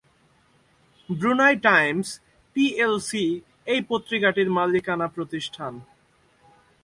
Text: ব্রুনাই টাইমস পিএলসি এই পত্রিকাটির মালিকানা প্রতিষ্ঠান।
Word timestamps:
ব্রুনাই 1.09 1.55
টাইমস 1.67 2.09
পিএলসি 2.55 3.25
এই 3.65 3.81
পত্রিকাটির 3.89 4.49
মালিকানা 4.57 5.07
প্রতিষ্ঠান। 5.07 5.73